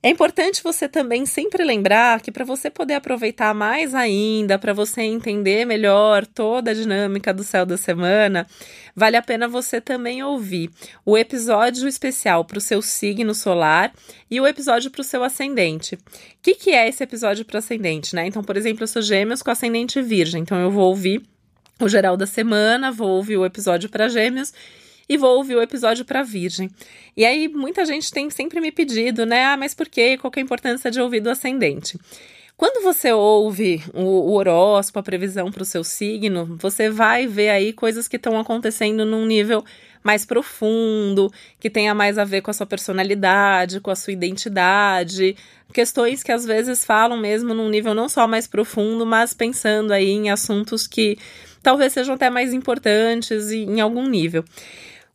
É 0.03 0.09
importante 0.09 0.65
você 0.65 0.89
também 0.89 1.25
sempre 1.25 1.63
lembrar 1.63 2.21
que 2.21 2.33
para 2.33 2.45
você 2.45 2.69
poder 2.69 2.95
aproveitar 2.95 3.55
mais 3.55 3.95
ainda, 3.95 4.59
para 4.59 4.73
você 4.73 5.03
entender 5.03 5.65
melhor 5.65 6.27
toda 6.27 6.73
a 6.73 6.75
dinâmica 6.75 7.33
do 7.33 7.45
céu 7.45 7.65
da 7.65 7.77
semana, 7.77 8.49
vale 8.97 9.17
a 9.17 9.23
pena 9.23 9.47
você 9.47 9.81
também 9.81 10.21
ouvir 10.25 10.69
o 11.07 11.17
episódio 11.17 11.87
especial 11.87 12.45
para 12.45 12.59
o 12.59 12.61
seu 12.61 12.83
signo 12.83 13.33
solar 13.33 13.93
e 14.29 14.41
o 14.41 14.47
episódio 14.47 14.91
para 14.91 15.03
o 15.03 15.05
seu 15.05 15.23
ascendente. 15.23 15.95
O 15.95 16.01
que, 16.43 16.57
que 16.57 16.71
é 16.71 16.89
esse 16.89 17.05
episódio 17.05 17.45
para 17.45 17.61
ascendente, 17.61 18.13
né? 18.17 18.27
Então, 18.27 18.43
por 18.43 18.57
exemplo, 18.57 18.83
eu 18.83 18.89
sou 18.89 19.03
gêmeos 19.03 19.41
com 19.41 19.53
ascendente 19.53 20.03
virgem, 20.03 20.43
então 20.43 20.59
eu 20.59 20.73
vou 20.73 20.89
ouvir 20.89 21.23
o 21.81 21.89
geral 21.89 22.17
da 22.17 22.27
semana, 22.27 22.93
vou 22.93 23.11
ouvir 23.11 23.37
o 23.37 23.45
episódio 23.45 23.89
para 23.89 24.09
gêmeos 24.09 24.53
e 25.09 25.17
vou 25.17 25.37
ouvir 25.37 25.57
o 25.57 25.63
episódio 25.63 26.05
para 26.05 26.23
Virgem. 26.23 26.71
E 27.17 27.25
aí 27.25 27.49
muita 27.49 27.85
gente 27.85 28.11
tem 28.11 28.31
sempre 28.31 28.61
me 28.61 28.71
pedido, 28.73 29.27
né? 29.27 29.45
Ah, 29.47 29.57
mas 29.57 29.75
por 29.75 29.89
quê? 29.89 30.17
Qual 30.17 30.31
que 30.31 30.39
é 30.39 30.43
a 30.43 30.45
importância 30.45 30.91
de 30.91 31.01
ouvir 31.01 31.21
do 31.21 31.31
ascendente? 31.31 31.99
Quando 32.57 32.83
você 32.83 33.13
ouve 33.13 33.83
o, 33.93 34.01
o 34.01 34.33
horóscopo, 34.35 34.99
a 35.01 35.03
previsão 35.03 35.51
para 35.51 35.63
o 35.63 35.67
seu 35.67 35.83
signo, 35.83 36.57
você 36.61 36.89
vai 36.89 37.27
ver 37.27 37.49
aí 37.49 37.73
coisas 37.73 38.07
que 38.07 38.17
estão 38.17 38.39
acontecendo 38.39 39.05
num 39.05 39.27
nível 39.27 39.65
mais 40.03 40.25
profundo, 40.25 41.33
que 41.59 41.71
tenha 41.71 41.95
mais 41.95 42.19
a 42.19 42.25
ver 42.25 42.41
com 42.41 42.51
a 42.51 42.55
sua 42.55 42.67
personalidade, 42.67 43.81
com 43.81 43.91
a 43.91 43.97
sua 43.97 44.13
identidade, 44.13 45.37
questões 45.73 46.23
que 46.23 46.31
às 46.31 46.45
vezes 46.45 46.85
falam 46.85 47.17
mesmo 47.17 47.53
num 47.55 47.69
nível 47.69 47.95
não 47.95 48.09
só 48.09 48.29
mais 48.29 48.47
profundo, 48.47 49.05
mas 49.05 49.33
pensando 49.35 49.93
aí 49.93 50.11
em 50.11 50.31
assuntos 50.31 50.87
que 50.87 51.19
talvez 51.63 51.93
sejam 51.93 52.15
até 52.15 52.29
mais 52.29 52.53
importantes 52.53 53.51
em 53.51 53.81
algum 53.81 54.07
nível. 54.09 54.45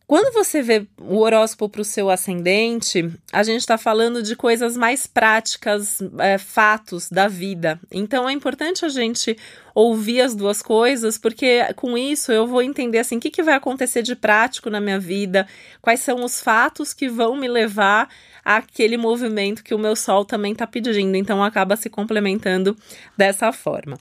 Quando 0.08 0.32
você 0.32 0.62
vê 0.62 0.86
o 0.98 1.18
horóscopo 1.18 1.68
para 1.68 1.82
o 1.82 1.84
seu 1.84 2.08
ascendente, 2.08 3.12
a 3.30 3.42
gente 3.42 3.60
está 3.60 3.76
falando 3.76 4.22
de 4.22 4.34
coisas 4.34 4.74
mais 4.74 5.06
práticas, 5.06 5.98
é, 6.18 6.38
fatos 6.38 7.10
da 7.10 7.28
vida. 7.28 7.78
Então 7.92 8.26
é 8.26 8.32
importante 8.32 8.86
a 8.86 8.88
gente 8.88 9.36
ouvir 9.74 10.22
as 10.22 10.34
duas 10.34 10.62
coisas, 10.62 11.18
porque 11.18 11.62
com 11.76 11.96
isso 11.98 12.32
eu 12.32 12.46
vou 12.46 12.62
entender 12.62 13.00
assim 13.00 13.18
o 13.18 13.20
que, 13.20 13.30
que 13.30 13.42
vai 13.42 13.52
acontecer 13.52 14.00
de 14.00 14.16
prático 14.16 14.70
na 14.70 14.80
minha 14.80 14.98
vida, 14.98 15.46
quais 15.82 16.00
são 16.00 16.24
os 16.24 16.40
fatos 16.40 16.94
que 16.94 17.06
vão 17.06 17.36
me 17.36 17.46
levar 17.46 18.08
àquele 18.42 18.96
movimento 18.96 19.62
que 19.62 19.74
o 19.74 19.78
meu 19.78 19.94
sol 19.94 20.24
também 20.24 20.52
está 20.52 20.66
pedindo. 20.66 21.16
Então 21.16 21.44
acaba 21.44 21.76
se 21.76 21.90
complementando 21.90 22.74
dessa 23.14 23.52
forma. 23.52 23.98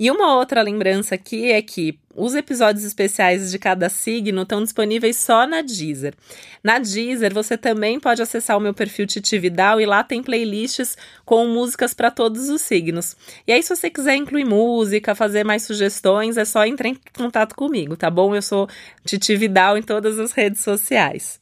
E 0.00 0.10
uma 0.10 0.34
outra 0.34 0.62
lembrança 0.62 1.14
aqui 1.14 1.52
é 1.52 1.60
que 1.60 2.00
os 2.14 2.34
episódios 2.34 2.84
especiais 2.84 3.50
de 3.50 3.58
cada 3.58 3.88
signo 3.88 4.42
estão 4.42 4.62
disponíveis 4.62 5.16
só 5.16 5.46
na 5.46 5.62
Deezer. 5.62 6.14
Na 6.62 6.78
Deezer, 6.78 7.32
você 7.32 7.56
também 7.56 7.98
pode 7.98 8.22
acessar 8.22 8.56
o 8.56 8.60
meu 8.60 8.74
perfil 8.74 9.06
Titividal 9.06 9.80
e 9.80 9.86
lá 9.86 10.04
tem 10.04 10.22
playlists 10.22 10.96
com 11.24 11.46
músicas 11.46 11.94
para 11.94 12.10
todos 12.10 12.48
os 12.48 12.60
signos. 12.62 13.16
E 13.46 13.52
aí, 13.52 13.62
se 13.62 13.74
você 13.74 13.90
quiser 13.90 14.16
incluir 14.16 14.44
música, 14.44 15.14
fazer 15.14 15.44
mais 15.44 15.62
sugestões, 15.62 16.36
é 16.36 16.44
só 16.44 16.64
entrar 16.66 16.88
em 16.88 16.98
contato 17.16 17.54
comigo, 17.54 17.96
tá 17.96 18.10
bom? 18.10 18.34
Eu 18.34 18.42
sou 18.42 18.68
Titividal 19.04 19.76
em 19.76 19.82
todas 19.82 20.18
as 20.18 20.32
redes 20.32 20.60
sociais. 20.60 21.41